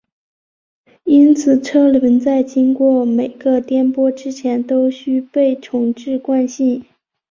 [1.03, 6.83] 因此车轮在经过每个颠簸之前都须被重置惯性。